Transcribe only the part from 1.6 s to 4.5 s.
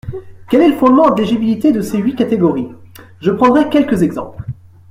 de ces huit catégories? Je prendrai quelques exemples.